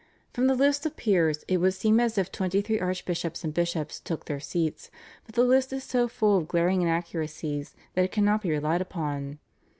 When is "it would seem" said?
1.47-1.99